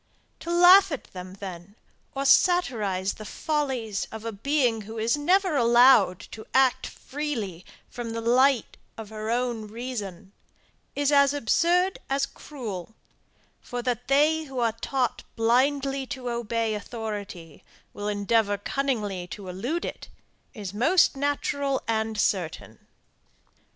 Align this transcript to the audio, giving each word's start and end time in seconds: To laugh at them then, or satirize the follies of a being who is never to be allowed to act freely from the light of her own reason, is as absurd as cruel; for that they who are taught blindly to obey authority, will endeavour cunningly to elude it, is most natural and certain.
To 0.39 0.49
laugh 0.51 0.91
at 0.91 1.03
them 1.13 1.33
then, 1.35 1.75
or 2.15 2.25
satirize 2.25 3.13
the 3.13 3.23
follies 3.23 4.07
of 4.11 4.25
a 4.25 4.31
being 4.31 4.81
who 4.81 4.97
is 4.97 5.15
never 5.15 5.49
to 5.49 5.55
be 5.57 5.59
allowed 5.59 6.19
to 6.31 6.47
act 6.55 6.87
freely 6.87 7.63
from 7.87 8.09
the 8.09 8.19
light 8.19 8.77
of 8.97 9.09
her 9.09 9.29
own 9.29 9.67
reason, 9.67 10.31
is 10.95 11.11
as 11.11 11.35
absurd 11.35 11.99
as 12.09 12.25
cruel; 12.25 12.95
for 13.61 13.83
that 13.83 14.07
they 14.07 14.45
who 14.45 14.57
are 14.57 14.71
taught 14.71 15.23
blindly 15.35 16.07
to 16.07 16.31
obey 16.31 16.73
authority, 16.73 17.63
will 17.93 18.07
endeavour 18.07 18.57
cunningly 18.57 19.27
to 19.27 19.49
elude 19.49 19.85
it, 19.85 20.07
is 20.55 20.73
most 20.73 21.15
natural 21.15 21.79
and 21.87 22.19
certain. 22.19 22.87